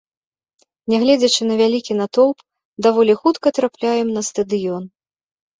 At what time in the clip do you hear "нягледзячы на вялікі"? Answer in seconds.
0.93-1.93